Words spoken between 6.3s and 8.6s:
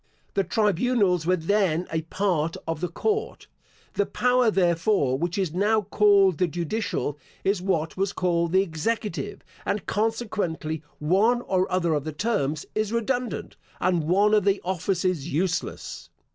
the judicial, is what was called